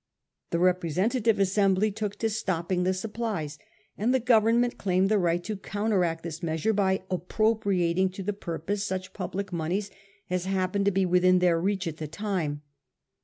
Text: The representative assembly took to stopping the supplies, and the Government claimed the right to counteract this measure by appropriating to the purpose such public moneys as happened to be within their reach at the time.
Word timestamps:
The 0.49 0.57
representative 0.57 1.37
assembly 1.37 1.91
took 1.91 2.15
to 2.15 2.29
stopping 2.31 2.81
the 2.81 2.93
supplies, 2.95 3.59
and 3.95 4.11
the 4.11 4.19
Government 4.19 4.79
claimed 4.79 5.09
the 5.09 5.19
right 5.19 5.43
to 5.43 5.55
counteract 5.55 6.23
this 6.23 6.41
measure 6.41 6.73
by 6.73 7.03
appropriating 7.11 8.09
to 8.13 8.23
the 8.23 8.33
purpose 8.33 8.83
such 8.83 9.13
public 9.13 9.53
moneys 9.53 9.91
as 10.27 10.45
happened 10.45 10.85
to 10.85 10.91
be 10.91 11.05
within 11.05 11.37
their 11.37 11.61
reach 11.61 11.85
at 11.85 11.97
the 11.97 12.07
time. 12.07 12.63